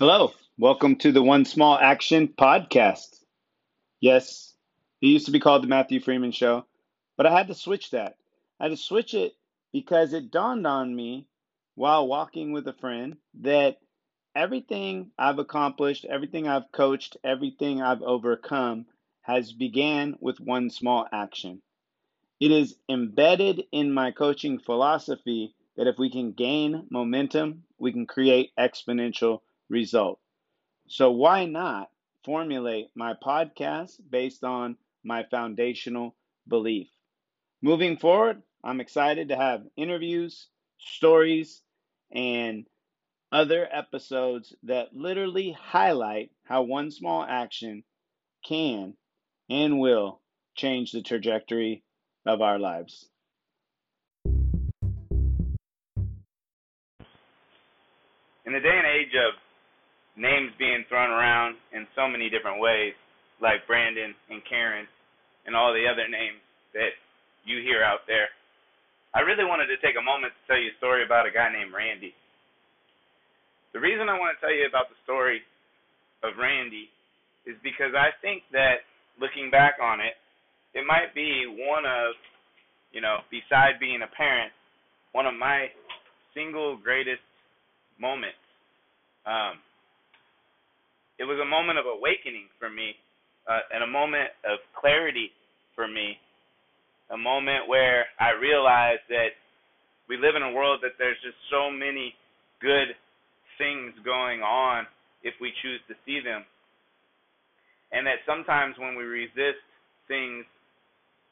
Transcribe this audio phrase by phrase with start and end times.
[0.00, 3.22] Hello, welcome to the One Small Action podcast.
[4.00, 4.54] Yes,
[5.02, 6.64] it used to be called the Mathew Freeman Show,
[7.18, 8.16] but I had to switch that.
[8.58, 9.34] I had to switch it
[9.74, 11.26] because it dawned on me
[11.74, 13.76] while walking with a friend that
[14.34, 18.86] everything I've accomplished, everything I've coached, everything I've overcome
[19.20, 21.60] has began with one small action.
[22.40, 28.06] It is embedded in my coaching philosophy that if we can gain momentum, we can
[28.06, 29.40] create exponential
[29.70, 30.18] result.
[30.88, 31.88] So, why not
[32.24, 36.16] formulate my podcast based on my foundational
[36.46, 36.88] belief?
[37.62, 41.62] Moving forward, I'm excited to have interviews, stories,
[42.12, 42.66] and
[43.32, 47.84] other episodes that literally highlight how one small action
[48.44, 48.94] can
[49.48, 50.20] and will
[50.56, 51.84] change the trajectory
[52.26, 53.08] of our lives.
[58.44, 59.38] In the day and age of
[60.20, 62.92] names being thrown around in so many different ways,
[63.40, 64.84] like Brandon and Karen
[65.48, 66.36] and all the other names
[66.76, 66.92] that
[67.48, 68.28] you hear out there.
[69.16, 71.48] I really wanted to take a moment to tell you a story about a guy
[71.48, 72.12] named Randy.
[73.72, 75.40] The reason I want to tell you about the story
[76.22, 76.92] of Randy
[77.48, 78.84] is because I think that
[79.16, 80.14] looking back on it,
[80.76, 82.14] it might be one of,
[82.92, 84.52] you know, beside being a parent,
[85.16, 85.72] one of my
[86.36, 87.24] single greatest
[87.98, 88.38] moments.
[89.26, 89.58] Um,
[91.20, 92.96] it was a moment of awakening for me,
[93.44, 95.28] uh, and a moment of clarity
[95.76, 96.16] for me,
[97.12, 99.36] a moment where I realized that
[100.08, 102.16] we live in a world that there's just so many
[102.64, 102.96] good
[103.60, 104.88] things going on
[105.22, 106.40] if we choose to see them.
[107.92, 109.60] And that sometimes when we resist
[110.08, 110.48] things,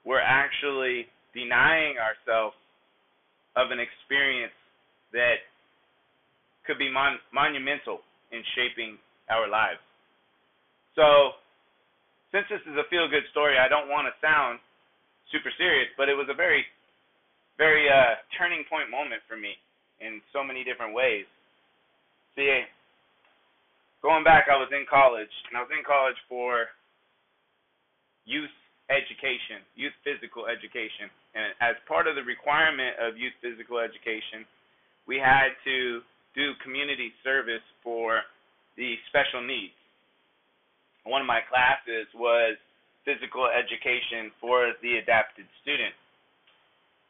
[0.05, 2.57] we're actually denying ourselves
[3.57, 4.53] of an experience
[5.17, 5.41] that
[6.67, 9.01] could be mon- monumental in shaping
[9.31, 9.81] our lives.
[10.97, 11.39] So,
[12.33, 14.61] since this is a feel good story, I don't want to sound
[15.33, 16.65] super serious, but it was a very,
[17.57, 19.57] very uh, turning point moment for me
[20.01, 21.25] in so many different ways.
[22.37, 22.49] See,
[24.03, 26.69] going back, I was in college, and I was in college for
[28.29, 28.53] youth
[28.89, 31.13] education, youth physical education.
[31.37, 34.45] And as part of the requirement of youth physical education,
[35.09, 36.01] we had to
[36.37, 38.25] do community service for
[38.79, 39.75] the special needs.
[41.03, 42.55] One of my classes was
[43.03, 45.93] physical education for the adapted student.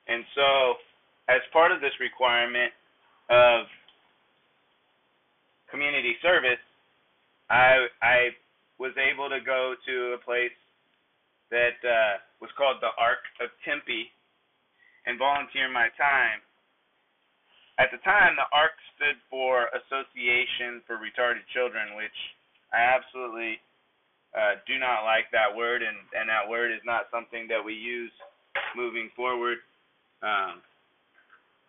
[0.08, 0.80] And so,
[1.28, 2.72] as part of this requirement
[3.28, 3.68] of
[5.68, 6.62] community service,
[7.52, 8.32] I I
[8.80, 10.56] was able to go to a place
[11.52, 14.08] that uh, was called the Arc of Tempe
[15.04, 16.40] and volunteer my time
[17.78, 22.18] at the time, the ARC stood for Association for Retarded Children, which
[22.74, 23.62] I absolutely
[24.34, 27.78] uh, do not like that word, and, and that word is not something that we
[27.78, 28.10] use
[28.74, 29.62] moving forward.
[30.26, 30.58] Um,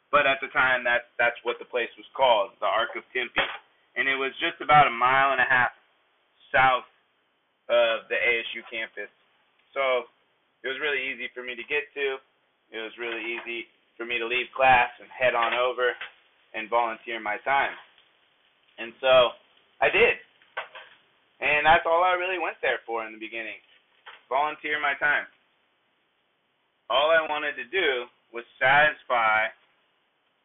[0.09, 3.38] but at the time, that's that's what the place was called, the Arc of Tempe,
[3.94, 5.69] and it was just about a mile and a half
[6.50, 6.90] south
[7.69, 9.14] of the ASU campus.
[9.78, 10.09] So
[10.66, 12.18] it was really easy for me to get to.
[12.74, 13.69] It was really easy
[14.00, 15.92] for me to leave class and head on over
[16.56, 17.76] and volunteer my time.
[18.80, 19.36] And so
[19.84, 20.16] I did.
[21.44, 23.60] And that's all I really went there for in the beginning
[24.30, 25.26] volunteer my time.
[26.88, 29.50] All I wanted to do was satisfy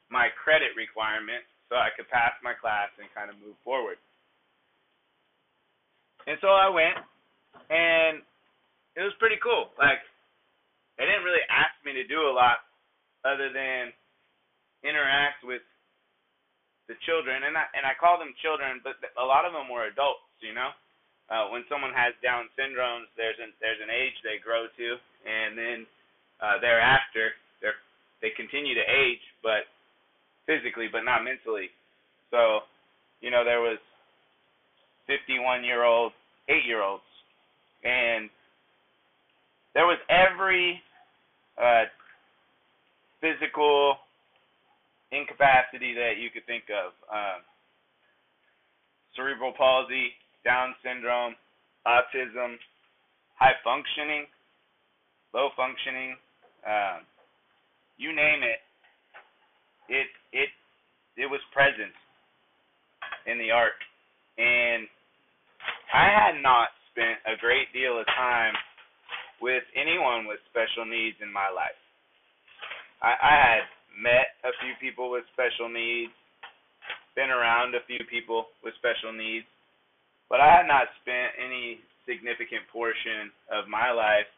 [0.08, 4.00] my credit requirement so I could pass my class and kind of move forward.
[6.24, 6.96] And so I went,
[7.68, 8.24] and
[8.96, 9.68] it was pretty cool.
[9.76, 10.00] Like,
[10.96, 12.64] they didn't really ask me to do a lot
[13.24, 13.90] other than
[14.84, 15.64] interact with
[16.86, 19.88] the children, and I and I call them children, but a lot of them were
[19.88, 20.28] adults.
[20.44, 20.70] You know,
[21.32, 24.88] uh, when someone has Down syndrome, there's an there's an age they grow to,
[25.24, 25.78] and then
[26.44, 27.32] uh, thereafter
[27.64, 27.72] they
[28.20, 29.64] they continue to age, but
[30.44, 31.72] physically, but not mentally.
[32.30, 32.60] So,
[33.20, 33.78] you know, there was
[35.06, 36.12] 51 year old,
[36.48, 37.04] eight year olds,
[37.84, 38.28] and
[39.74, 40.80] there was every
[41.56, 41.84] uh,
[43.24, 43.96] physical
[45.08, 46.92] incapacity that you could think of.
[47.08, 47.40] Um,
[49.16, 50.12] cerebral palsy,
[50.44, 51.32] Down syndrome,
[51.88, 52.60] autism,
[53.40, 54.26] high functioning,
[55.32, 56.16] low functioning,
[56.68, 57.08] um,
[57.96, 58.60] you name it.
[59.88, 60.48] It it
[61.16, 61.92] it was present
[63.26, 63.76] in the Arc,
[64.36, 64.84] and
[65.92, 68.54] I had not spent a great deal of time
[69.40, 71.83] with anyone with special needs in my life.
[73.04, 73.64] I, I had
[74.00, 76.16] met a few people with special needs,
[77.12, 79.44] been around a few people with special needs,
[80.32, 84.28] but I had not spent any significant portion of my life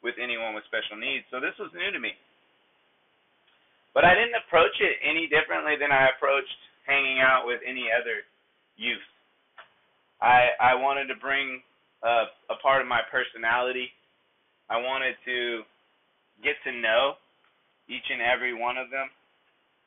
[0.00, 1.28] with anyone with special needs.
[1.28, 2.16] So this was new to me.
[3.92, 6.56] But I didn't approach it any differently than I approached
[6.88, 8.24] hanging out with any other
[8.76, 9.04] youth.
[10.20, 11.60] I I wanted to bring
[12.04, 13.88] a, a part of my personality.
[14.68, 15.64] I wanted to
[16.44, 17.16] get to know
[17.88, 19.08] each and every one of them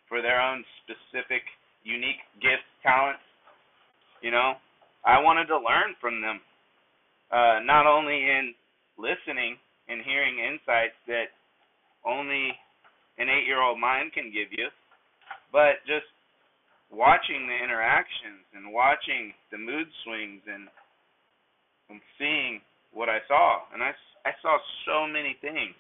[0.08, 1.44] for their own specific,
[1.84, 3.24] unique gifts, talents.
[4.22, 4.56] You know,
[5.06, 6.42] I wanted to learn from them,
[7.32, 8.54] uh, not only in
[8.98, 9.56] listening
[9.88, 11.32] and hearing insights that
[12.04, 12.52] only
[13.18, 14.68] an eight-year-old mind can give you,
[15.52, 16.08] but just
[16.92, 20.68] watching the interactions and watching the mood swings and
[21.90, 22.62] and seeing
[22.94, 23.94] what I saw, and I
[24.26, 25.74] I saw so many things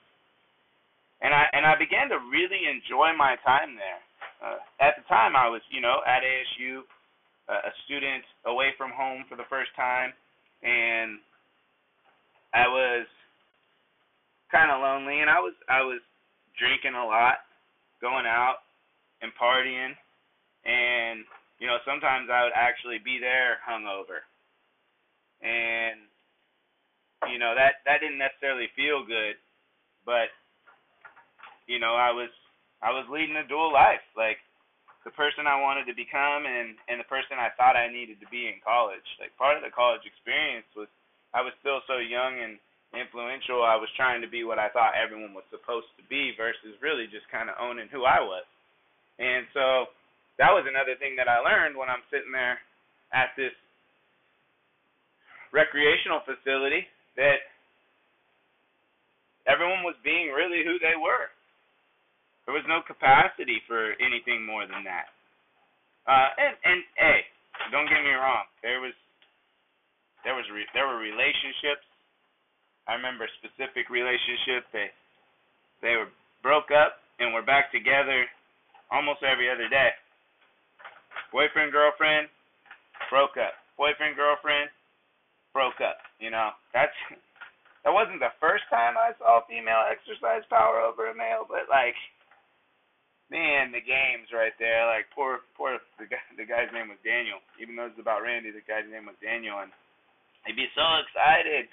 [1.22, 4.02] and I and I began to really enjoy my time there.
[4.40, 6.88] Uh, at the time, I was you know at ASU,
[7.52, 10.16] uh, a student away from home for the first time,
[10.64, 11.20] and
[12.54, 13.06] I was
[14.52, 16.00] kind of lonely, and I was I was
[16.58, 17.44] drinking a lot,
[18.00, 18.64] going out
[19.22, 19.92] and partying,
[20.64, 21.28] and
[21.60, 24.24] you know sometimes I would actually be there hungover,
[25.44, 26.00] and
[27.28, 29.36] you know that that didn't necessarily feel good,
[30.08, 30.32] but
[31.70, 32.34] you know, I was
[32.82, 34.42] I was leading a dual life, like
[35.06, 38.28] the person I wanted to become and and the person I thought I needed to
[38.34, 39.06] be in college.
[39.22, 40.90] Like part of the college experience was
[41.32, 42.58] I was still so young and
[42.98, 43.62] influential.
[43.62, 47.06] I was trying to be what I thought everyone was supposed to be versus really
[47.06, 48.50] just kind of owning who I was.
[49.22, 49.94] And so
[50.42, 52.58] that was another thing that I learned when I'm sitting there
[53.14, 53.54] at this
[55.54, 57.46] recreational facility that
[59.46, 61.30] everyone was being really who they were.
[62.50, 65.14] There was no capacity for anything more than that.
[66.10, 67.22] Uh, and and hey,
[67.70, 68.50] don't get me wrong.
[68.66, 68.98] There was
[70.26, 71.86] there was re- there were relationships.
[72.90, 74.66] I remember a specific relationship.
[74.74, 74.90] They
[75.86, 76.10] they were
[76.42, 78.26] broke up and were back together
[78.90, 79.94] almost every other day.
[81.30, 82.34] Boyfriend girlfriend
[83.14, 83.62] broke up.
[83.78, 84.74] Boyfriend girlfriend
[85.54, 86.02] broke up.
[86.18, 86.98] You know that's
[87.86, 91.70] that wasn't the first time I saw a female exercise power over a male, but
[91.70, 91.94] like
[93.30, 94.86] man, the games right there.
[94.90, 96.22] Like poor, poor the guy.
[96.36, 97.42] The guy's name was Daniel.
[97.62, 99.72] Even though it's about Randy, the guy's name was Daniel, and
[100.46, 101.70] he'd be so excited.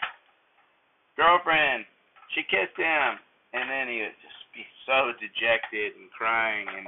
[1.17, 1.89] Girlfriend,
[2.37, 3.17] she kissed him,
[3.57, 6.87] and then he would just be so dejected and crying, and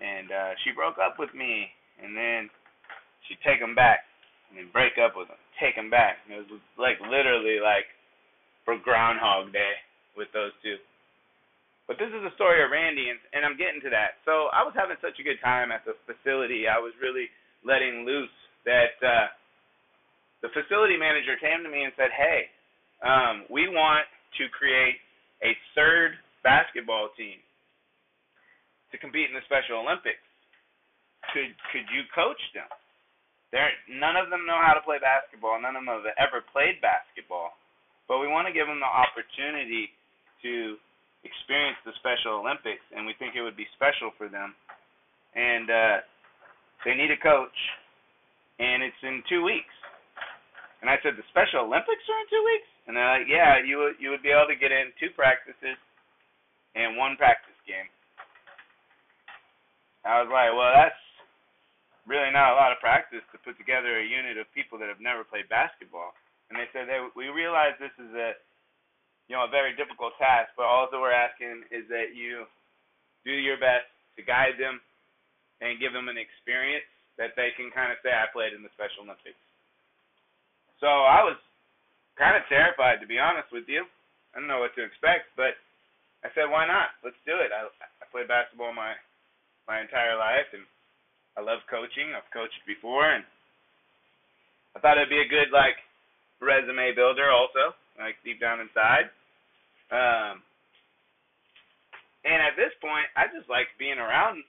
[0.00, 2.48] and uh she broke up with me, and then
[3.26, 4.06] she'd take him back,
[4.48, 6.22] and then break up with him, take him back.
[6.30, 7.90] It was like literally like
[8.64, 9.82] for Groundhog Day
[10.16, 10.78] with those two.
[11.90, 14.22] But this is the story of Randy, and, and I'm getting to that.
[14.22, 16.70] So I was having such a good time at the facility.
[16.70, 17.26] I was really
[17.66, 18.30] letting loose
[18.62, 19.26] that uh,
[20.38, 22.46] the facility manager came to me and said, "Hey,
[23.02, 24.06] um, we want
[24.38, 25.02] to create
[25.42, 26.14] a third
[26.46, 27.42] basketball team
[28.94, 30.22] to compete in the Special Olympics.
[31.34, 32.70] Could could you coach them?
[33.50, 35.58] There, none of them know how to play basketball.
[35.58, 37.58] None of them have ever played basketball,
[38.06, 39.90] but we want to give them the opportunity
[40.46, 40.78] to
[41.22, 44.56] experience the Special Olympics, and we think it would be special for them.
[45.36, 45.96] And uh,
[46.84, 47.58] they need a coach,
[48.58, 49.72] and it's in two weeks.
[50.80, 52.70] And I said, the Special Olympics are in two weeks?
[52.88, 55.78] And they're like, yeah, you would you would be able to get in two practices
[56.74, 57.86] and one practice game.
[60.02, 60.98] I was like, well, that's
[62.08, 64.98] really not a lot of practice to put together a unit of people that have
[64.98, 66.16] never played basketball.
[66.48, 68.34] And they said, they, we realize this is a
[69.30, 72.50] you know, a very difficult task, but all that we're asking is that you
[73.22, 73.86] do your best
[74.18, 74.82] to guide them
[75.62, 76.82] and give them an experience
[77.14, 79.38] that they can kind of say, I played in the Special Olympics.
[80.82, 81.38] So I was
[82.18, 83.86] kind of terrified, to be honest with you.
[84.34, 85.54] I didn't know what to expect, but
[86.26, 86.98] I said, why not?
[87.06, 87.54] Let's do it.
[87.54, 88.98] I, I played basketball my
[89.70, 90.66] my entire life, and
[91.38, 92.10] I love coaching.
[92.10, 93.22] I've coached before, and
[94.74, 95.78] I thought it'd be a good like
[96.42, 99.12] resume builder, also, like deep down inside.
[99.90, 100.42] Um,
[102.24, 104.42] and at this point, I just like being around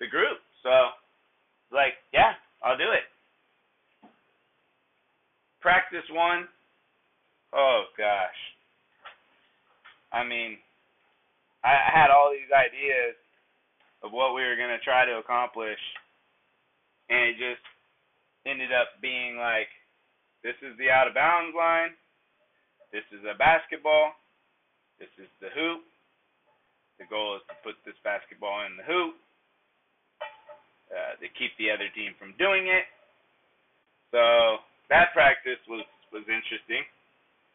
[0.00, 0.38] the group.
[0.62, 0.70] So,
[1.72, 3.04] like, yeah, I'll do it.
[5.60, 6.48] Practice one.
[7.52, 8.40] Oh gosh.
[10.12, 10.58] I mean,
[11.64, 13.16] I had all these ideas
[14.02, 15.80] of what we were gonna try to accomplish,
[17.08, 17.64] and it just
[18.46, 19.68] ended up being like,
[20.42, 21.96] this is the out of bounds line.
[22.92, 24.12] This is a basketball.
[25.00, 25.82] This is the hoop.
[26.98, 29.14] The goal is to put this basketball in the hoop.
[30.92, 32.86] uh, to keep the other team from doing it.
[34.12, 36.84] So that practice was was interesting.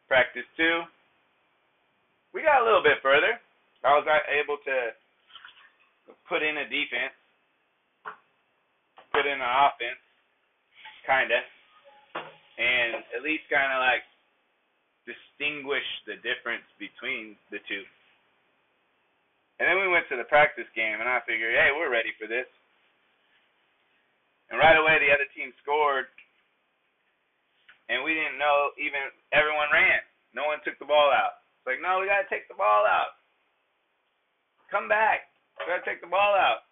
[0.08, 0.84] Practice two,
[2.34, 3.40] we got a little bit further.
[3.86, 4.78] I was able to
[6.28, 7.16] put in a defense,
[9.14, 10.02] put in an offense,
[11.08, 11.40] kinda,
[12.60, 14.04] and at least kind of like
[15.10, 17.82] distinguish the difference between the two.
[19.58, 22.30] And then we went to the practice game, and I figured, hey, we're ready for
[22.30, 22.48] this.
[24.50, 26.08] And right away, the other team scored,
[27.90, 29.02] and we didn't know even
[29.34, 30.02] everyone ran.
[30.34, 31.42] No one took the ball out.
[31.60, 33.18] It's like, no, we got to take the ball out.
[34.70, 35.30] Come back.
[35.58, 36.70] We got to take the ball out.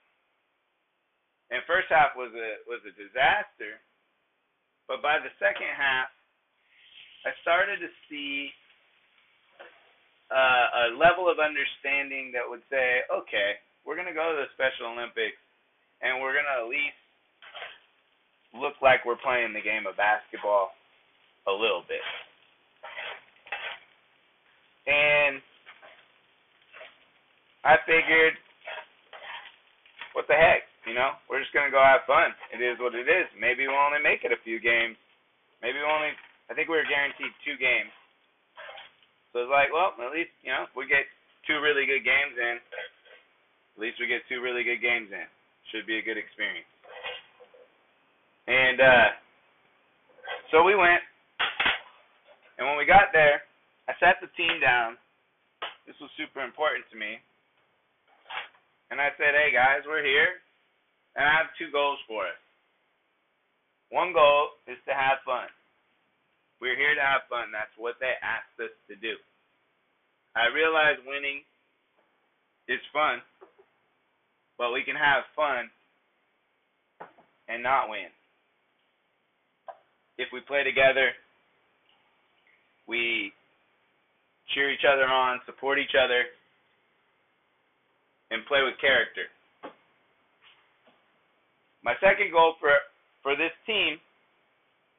[1.50, 3.82] And first half was a was a disaster.
[4.86, 6.12] But by the second half,
[7.27, 8.48] I started to see
[10.31, 14.48] uh, a level of understanding that would say, okay, we're going to go to the
[14.55, 15.36] Special Olympics,
[16.00, 16.96] and we're going to at least
[18.55, 20.72] look like we're playing the game of basketball
[21.48, 22.03] a little bit.
[24.88, 25.43] And
[27.67, 28.39] I figured,
[30.15, 32.31] what the heck, you know, we're just gonna go have fun.
[32.55, 33.27] It is what it is.
[33.36, 34.96] Maybe we'll only make it a few games.
[35.60, 36.15] Maybe we'll only.
[36.47, 37.91] I think we were guaranteed two games.
[39.31, 41.03] So it's like, well, at least you know, we get
[41.43, 45.27] two really good games in, at least we get two really good games in.
[45.69, 46.65] Should be a good experience.
[48.47, 49.09] And uh,
[50.49, 51.03] so we went,
[52.57, 53.43] and when we got there,
[53.91, 54.95] I sat the team down.
[55.83, 57.19] This was super important to me.
[58.89, 60.39] And I said, hey guys, we're here,
[61.19, 62.39] and I have two goals for us.
[63.91, 65.51] One goal is to have fun.
[66.59, 67.53] We're here to have fun.
[67.53, 69.15] That's what they asked us to do.
[70.35, 71.41] I realize winning
[72.67, 73.21] is fun,
[74.57, 75.69] but we can have fun
[77.47, 78.09] and not win
[80.17, 81.13] if we play together,
[82.87, 83.31] we
[84.53, 86.25] cheer each other on, support each other,
[88.31, 89.29] and play with character.
[91.83, 92.73] My second goal for
[93.23, 93.97] for this team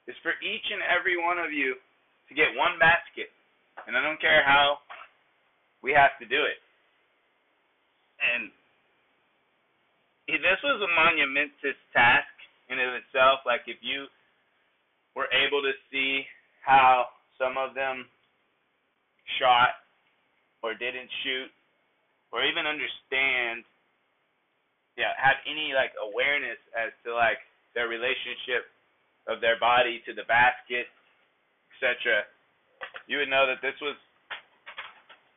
[0.09, 1.77] is for each and every one of you
[2.29, 3.29] to get one basket.
[3.87, 4.81] And I don't care how
[5.85, 6.59] we have to do it.
[8.19, 8.51] And
[10.27, 12.33] this was a monumentous task
[12.73, 13.45] in of itself.
[13.45, 14.09] Like if you
[15.15, 16.25] were able to see
[16.65, 18.09] how some of them
[19.39, 19.77] shot
[20.65, 21.53] or didn't shoot
[22.33, 23.65] or even understand
[24.97, 27.39] yeah have any like awareness as to like
[27.73, 28.67] their relationship
[29.29, 30.89] of their body to the basket
[31.77, 32.25] etc
[33.09, 33.97] you would know that this was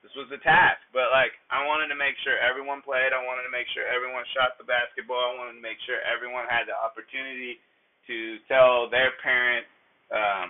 [0.03, 0.83] this was the task.
[0.91, 3.15] But like i wanted to make sure everyone played.
[3.15, 5.36] I wanted to make sure everyone shot the basketball.
[5.36, 7.63] I wanted to make sure everyone had the opportunity
[8.10, 9.65] to tell their parent,
[10.12, 10.48] um,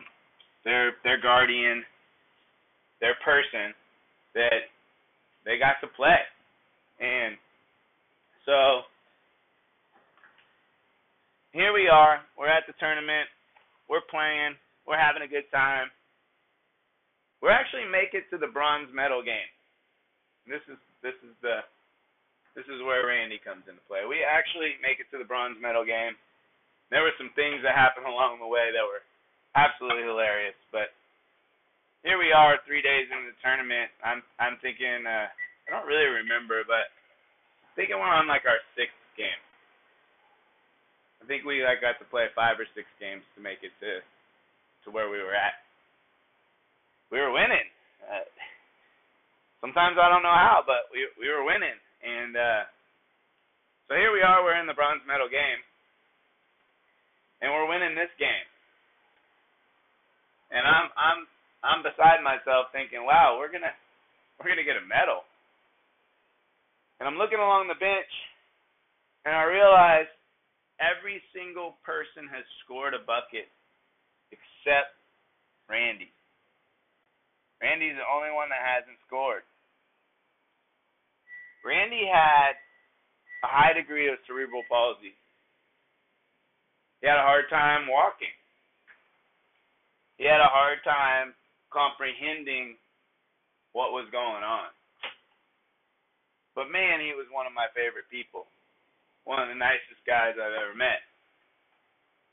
[0.66, 1.86] their their guardian,
[3.00, 3.78] their person
[4.34, 4.72] that
[5.46, 6.22] they got to play.
[7.02, 7.38] And
[8.48, 8.88] so
[11.52, 12.24] here we are.
[12.38, 13.28] We're at the tournament.
[13.90, 14.56] We're playing.
[14.88, 15.92] We're having a good time.
[17.42, 19.50] We're actually make it to the bronze medal game.
[20.48, 21.64] This is this is the
[22.56, 24.04] this is where Randy comes into play.
[24.04, 26.20] We actually make it to the bronze medal game
[26.92, 29.02] there were some things that happened along the way that were
[29.56, 30.60] absolutely hilarious.
[30.70, 30.94] But
[32.04, 33.90] here we are, three days into the tournament.
[34.04, 38.60] I'm I'm thinking uh, I don't really remember, but I think we're on like our
[38.76, 39.40] sixth game.
[41.32, 44.04] Think we like got to play five or six games to make it to
[44.84, 45.64] to where we were at.
[47.08, 47.72] We were winning.
[48.04, 48.28] Uh,
[49.64, 52.64] sometimes I don't know how, but we we were winning, and uh,
[53.88, 54.44] so here we are.
[54.44, 55.64] We're in the bronze medal game
[57.42, 58.48] and we're winning this game.
[60.54, 61.20] And I'm I'm
[61.66, 63.74] I'm beside myself thinking, wow, we're gonna
[64.38, 65.26] we're gonna get a medal.
[67.02, 68.14] And I'm looking along the bench,
[69.26, 70.10] and I realize
[70.82, 73.48] every single person has scored a bucket
[74.34, 74.98] except
[75.70, 76.10] Randy.
[77.62, 79.46] Randy's the only one that hasn't scored.
[81.62, 82.58] Randy had
[83.46, 85.14] a high degree of cerebral palsy.
[87.02, 88.34] He had a hard time walking.
[90.18, 91.34] He had a hard time
[91.70, 92.78] comprehending
[93.74, 94.70] what was going on.
[96.54, 98.46] But man, he was one of my favorite people.
[99.26, 101.06] One of the nicest guys I've ever met.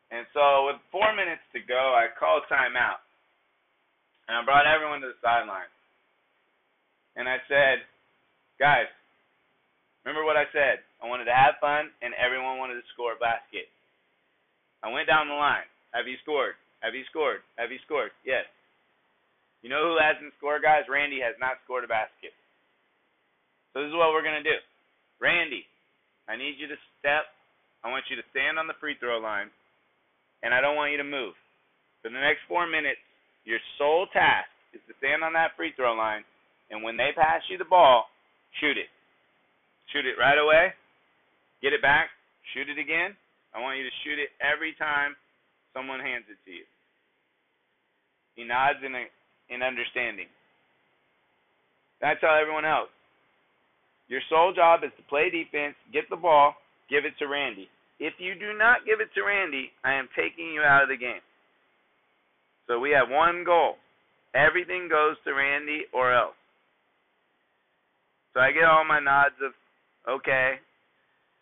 [0.08, 3.04] And so with four minutes to go, I called timeout.
[4.28, 5.68] And I brought everyone to the sideline.
[7.16, 7.84] And I said,
[8.56, 8.88] guys,
[10.08, 10.80] Remember what I said?
[11.02, 13.68] I wanted to have fun, and everyone wanted to score a basket.
[14.80, 15.68] I went down the line.
[15.92, 16.56] Have you scored?
[16.80, 17.44] Have you scored?
[17.60, 18.16] Have you scored?
[18.24, 18.48] Yes.
[19.60, 20.88] You know who hasn't scored, guys?
[20.88, 22.32] Randy has not scored a basket.
[23.76, 24.56] So this is what we're going to do.
[25.20, 25.68] Randy,
[26.28, 27.32] I need you to step.
[27.82, 29.48] I want you to stand on the free throw line,
[30.44, 31.32] and I don't want you to move.
[32.04, 33.00] For the next four minutes,
[33.48, 36.22] your sole task is to stand on that free throw line,
[36.70, 38.12] and when they pass you the ball,
[38.60, 38.92] shoot it.
[39.92, 40.76] Shoot it right away.
[41.64, 42.12] Get it back.
[42.52, 43.16] Shoot it again.
[43.56, 45.16] I want you to shoot it every time
[45.72, 46.68] someone hands it to you.
[48.36, 49.04] He nods in, a,
[49.48, 50.28] in understanding.
[52.02, 52.92] I tell everyone else.
[54.08, 56.54] Your sole job is to play defense, get the ball,
[56.88, 57.68] give it to Randy.
[58.00, 60.96] If you do not give it to Randy, I am taking you out of the
[60.96, 61.20] game.
[62.66, 63.76] So we have one goal.
[64.34, 66.36] Everything goes to Randy or else.
[68.34, 69.52] So I get all my nods of
[70.08, 70.60] okay.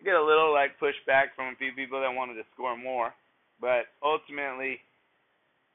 [0.01, 3.13] I get a little like pushback from a few people that wanted to score more,
[3.61, 4.79] but ultimately,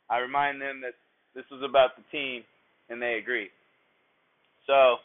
[0.09, 0.95] I remind them that
[1.35, 2.43] this was about the team,
[2.89, 3.49] and they agree.
[4.67, 4.97] So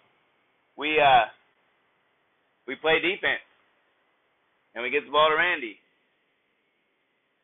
[0.78, 1.26] we uh
[2.66, 3.42] we play defense,
[4.74, 5.78] and we get the ball to Randy,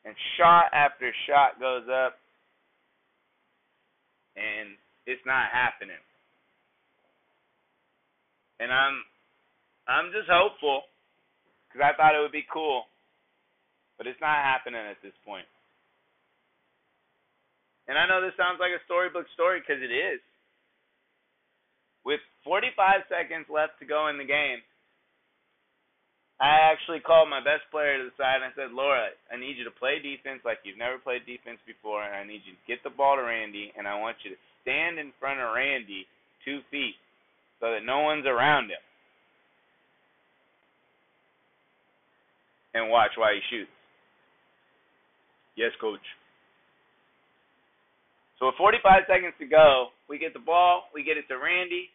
[0.05, 2.19] and shot after shot goes up,
[4.37, 4.75] and
[5.07, 6.01] it's not happening.
[8.61, 9.03] And I'm
[9.87, 10.83] I'm just hopeful
[11.67, 12.87] because I thought it would be cool,
[13.99, 15.47] but it's not happening at this point.
[17.89, 20.23] And I know this sounds like a storybook story because it is.
[22.07, 24.63] With 45 seconds left to go in the game,
[26.43, 29.55] I actually called my best player to the side and I said, Laura, I need
[29.55, 32.67] you to play defense like you've never played defense before, and I need you to
[32.67, 36.11] get the ball to Randy, and I want you to stand in front of Randy
[36.43, 36.99] two feet
[37.63, 38.83] so that no one's around him.
[42.75, 43.71] and watch while he shoots.
[45.57, 46.05] Yes, coach.
[48.41, 51.93] So with 45 seconds to go, we get the ball, we get it to Randy.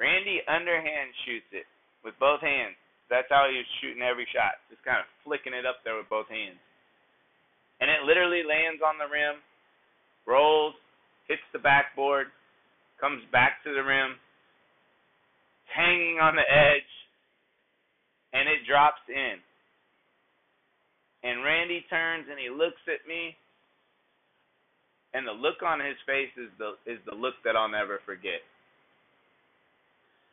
[0.00, 1.68] Randy underhand shoots it
[2.02, 2.74] with both hands.
[3.08, 6.12] That's how he was shooting every shot, just kind of flicking it up there with
[6.12, 6.60] both hands.
[7.80, 9.40] And it literally lands on the rim,
[10.28, 10.76] rolls,
[11.28, 12.28] hits the backboard,
[13.00, 14.18] comes back to the rim,
[15.72, 16.92] hanging on the edge,
[18.32, 19.40] and it drops in.
[21.22, 23.34] And Randy turns and he looks at me.
[25.14, 28.44] And the look on his face is the is the look that I'll never forget.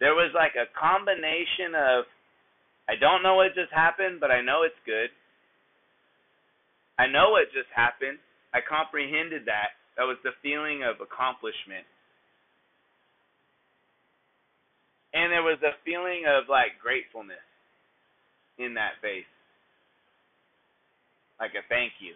[0.04, 2.04] There was like a combination of
[2.90, 5.10] I don't know what just happened, but I know it's good.
[7.00, 8.20] I know what just happened.
[8.54, 9.76] I comprehended that.
[9.98, 11.88] That was the feeling of accomplishment.
[15.14, 17.44] And there was a feeling of like gratefulness
[18.60, 19.26] in that face
[21.40, 22.14] like a thank you.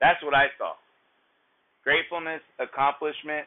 [0.00, 0.74] That's what I saw.
[1.84, 3.46] Gratefulness, accomplishment,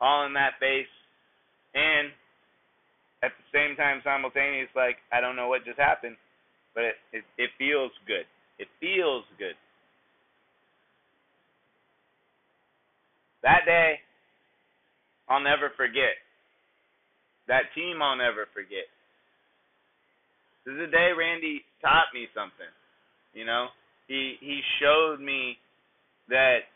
[0.00, 0.90] all in that face,
[1.76, 2.08] and
[3.22, 6.16] at the same time, simultaneous, like I don't know what just happened,
[6.74, 8.24] but it, it, it feels good.
[8.58, 9.54] It feels good.
[13.42, 14.00] That day,
[15.28, 16.16] I'll never forget.
[17.48, 18.88] That team, I'll never forget.
[20.64, 22.72] This is the day Randy taught me something.
[23.34, 23.68] You know,
[24.08, 25.58] he he showed me
[26.28, 26.66] that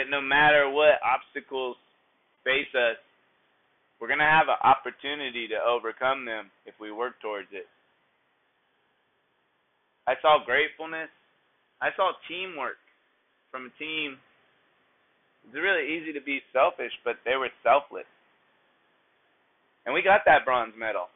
[0.00, 1.76] that no matter what obstacles
[2.42, 2.96] face us,
[4.00, 7.68] we're gonna have an opportunity to overcome them if we work towards it.
[10.08, 11.12] I saw gratefulness.
[11.84, 12.80] I saw teamwork
[13.52, 14.16] from a team.
[15.44, 18.08] It's really easy to be selfish, but they were selfless
[19.86, 21.08] and we got that bronze medal.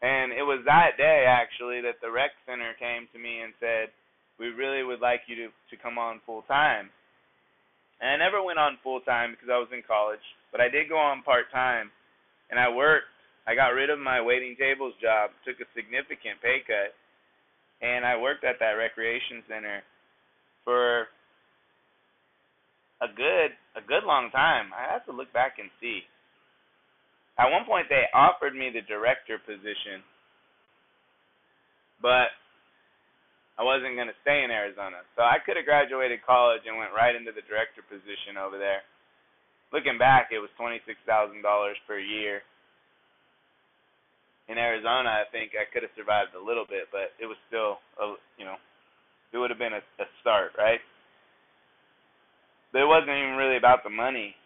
[0.00, 3.90] And it was that day actually that the rec center came to me and said,
[4.38, 6.90] "We really would like you to to come on full time."
[8.00, 10.88] And I never went on full time because I was in college, but I did
[10.88, 11.90] go on part time,
[12.50, 13.10] and I worked.
[13.46, 16.94] I got rid of my waiting tables job, took a significant pay cut,
[17.80, 19.82] and I worked at that recreation center
[20.64, 21.08] for
[23.00, 24.70] a good a good long time.
[24.74, 26.02] I have to look back and see.
[27.38, 30.02] At one point, they offered me the director position,
[32.02, 32.34] but
[33.58, 35.02] I wasn't going to stay in Arizona.
[35.18, 38.86] So I could have graduated college and went right into the director position over there.
[39.74, 41.42] Looking back, it was $26,000
[41.84, 42.46] per year.
[44.48, 47.82] In Arizona, I think I could have survived a little bit, but it was still,
[48.00, 48.56] a, you know,
[49.34, 50.80] it would have been a, a start, right?
[52.72, 54.38] But it wasn't even really about the money.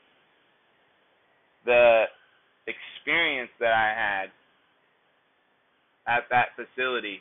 [1.68, 2.08] The
[2.66, 4.26] experience that I had
[6.08, 7.20] at that facility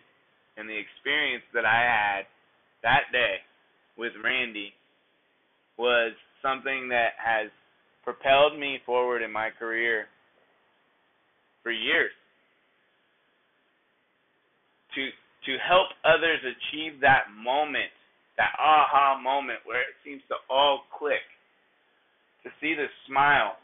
[0.61, 2.29] and the experience that I had
[2.85, 3.41] that day
[3.97, 4.69] with Randy
[5.81, 6.13] was
[6.45, 7.49] something that has
[8.05, 10.05] propelled me forward in my career
[11.63, 12.13] for years.
[14.93, 15.09] To
[15.49, 17.89] to help others achieve that moment,
[18.37, 21.25] that aha moment where it seems to all click.
[22.45, 23.57] To see the smile,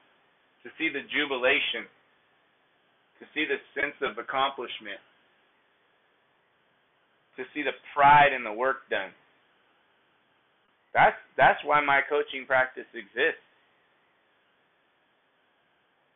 [0.66, 1.86] to see the jubilation,
[3.22, 4.98] to see the sense of accomplishment,
[7.38, 9.12] to see the pride in the work done.
[10.94, 13.46] That's that's why my coaching practice exists.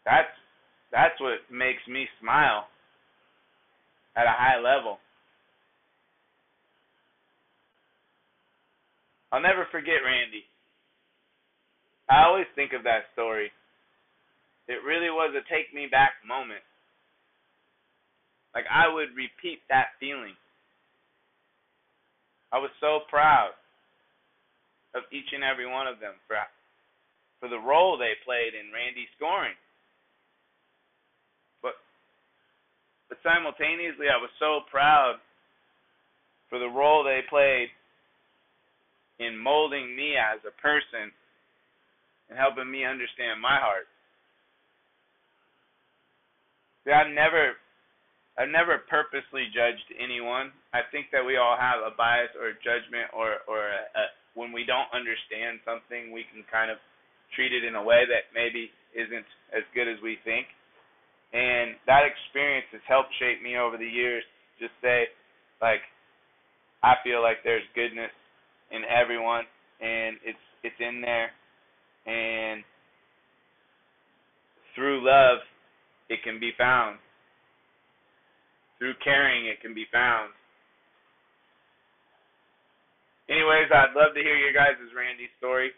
[0.05, 0.33] That's
[0.91, 2.67] that's what makes me smile
[4.15, 4.97] at a high level.
[9.31, 10.43] I'll never forget Randy.
[12.09, 13.51] I always think of that story.
[14.67, 16.59] It really was a take me back moment.
[18.53, 20.35] Like I would repeat that feeling.
[22.51, 23.51] I was so proud
[24.93, 26.35] of each and every one of them for
[27.39, 29.55] for the role they played in Randy scoring.
[31.63, 31.79] But
[33.09, 35.15] but simultaneously I was so proud
[36.49, 37.69] for the role they played
[39.19, 41.11] in molding me as a person
[42.29, 43.87] and helping me understand my heart.
[46.83, 47.53] See, I've never
[48.39, 50.55] I've never purposely judged anyone.
[50.71, 54.03] I think that we all have a bias or a judgment, or or a, a,
[54.39, 56.79] when we don't understand something, we can kind of
[57.35, 60.47] treat it in a way that maybe isn't as good as we think.
[61.31, 64.23] And that experience has helped shape me over the years.
[64.59, 65.07] Just say,
[65.61, 65.83] like,
[66.83, 68.11] I feel like there's goodness
[68.71, 69.43] in everyone,
[69.83, 71.35] and it's it's in there,
[72.07, 72.63] and
[74.75, 75.43] through love,
[76.07, 76.95] it can be found
[78.81, 80.33] through caring, it can be found.
[83.29, 85.69] Anyways, I'd love to hear your guys' Randy story.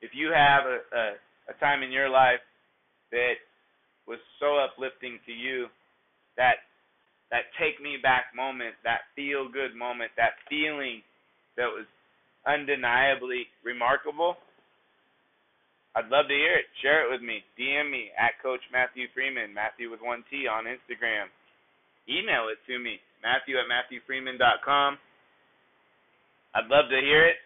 [0.00, 1.04] If you have a, a,
[1.52, 2.40] a time in your life
[3.12, 3.36] that
[4.08, 5.68] was so uplifting to you,
[6.40, 6.64] that
[7.28, 11.04] that take me back moment, that feel good moment, that feeling
[11.60, 11.84] that was
[12.48, 14.40] undeniably remarkable,
[15.92, 16.72] I'd love to hear it.
[16.80, 17.44] Share it with me.
[17.60, 21.28] DM me at Coach Mathew Freeman, Mathew with one T on Instagram
[22.08, 24.98] email it to me, Mathew at MathewFreeman.com.
[26.54, 27.36] I'd love to hear it.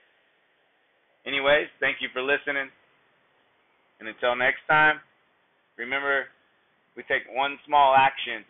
[1.27, 2.70] Anyways, thank you for listening.
[3.99, 5.01] And until next time,
[5.77, 6.25] remember
[6.96, 8.44] we take one small action.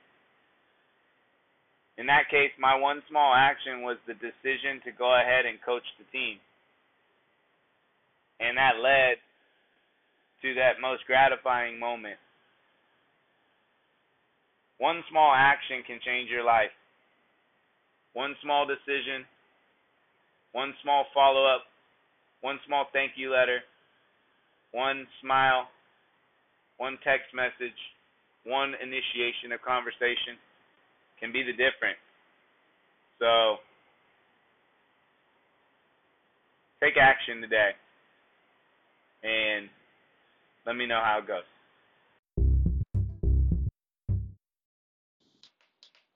[1.99, 5.85] In that case, my one small action was the decision to go ahead and coach
[5.99, 6.38] the team.
[8.40, 9.20] And that led
[10.42, 12.16] to that most gratifying moment
[14.81, 16.73] one small action can change your life.
[18.14, 19.29] One small decision,
[20.53, 21.69] one small follow up,
[22.40, 23.61] one small thank you letter,
[24.73, 25.69] one smile,
[26.79, 27.77] one text message,
[28.45, 30.40] one initiation of conversation
[31.21, 32.01] can be the difference.
[33.21, 33.61] So,
[36.81, 37.77] take action today
[39.23, 39.69] and
[40.64, 41.45] let me know how it goes.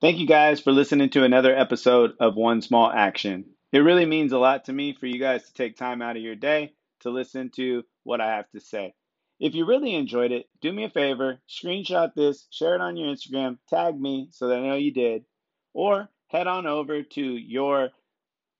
[0.05, 3.47] Thank you guys for listening to another episode of One Small Action.
[3.73, 6.23] It really means a lot to me for you guys to take time out of
[6.23, 8.93] your day to listen to what I have to say.
[9.41, 13.15] If you really enjoyed it, do me a favor, screenshot this, share it on your
[13.15, 15.25] Instagram, tag me so that I know you did,
[15.73, 17.89] or head on over to your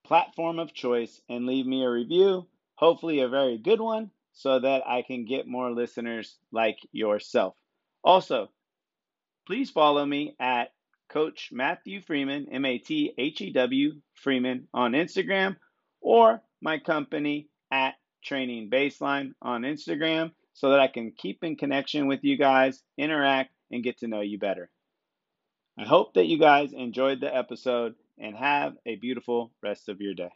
[0.07, 4.89] platform of choice and leave me a review, hopefully a very good one, so that
[4.89, 7.55] I can get more listeners like yourself.
[8.03, 8.49] Also,
[9.47, 10.71] please follow me at
[11.15, 15.57] Coach Mathew Freeman, M A T H E W Freeman on Instagram,
[16.01, 22.09] or my company at Training Baseline on Instagram so that I can keep in connection
[22.09, 24.71] with you guys, interact, and get to know you better.
[25.79, 30.15] I hope that you guys enjoyed the episode and have a beautiful rest of your
[30.15, 30.31] day.